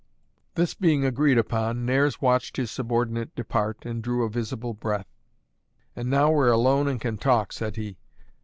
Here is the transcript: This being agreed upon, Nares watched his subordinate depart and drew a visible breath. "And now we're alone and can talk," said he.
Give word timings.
This 0.55 0.73
being 0.73 1.05
agreed 1.05 1.37
upon, 1.37 1.85
Nares 1.85 2.19
watched 2.19 2.57
his 2.57 2.71
subordinate 2.71 3.35
depart 3.35 3.85
and 3.85 4.01
drew 4.01 4.23
a 4.23 4.31
visible 4.31 4.73
breath. 4.73 5.05
"And 5.95 6.09
now 6.09 6.31
we're 6.31 6.47
alone 6.49 6.87
and 6.87 6.99
can 6.99 7.19
talk," 7.19 7.53
said 7.53 7.75
he. 7.75 7.99